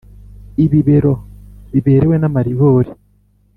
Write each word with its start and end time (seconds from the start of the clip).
Ibibero 0.63 1.13
biberewe 1.71 2.15
namaribori 2.19 2.91